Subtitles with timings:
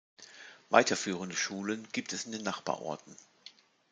[0.71, 3.15] Weiterführende Schulen gibt es in den Nachbarorten.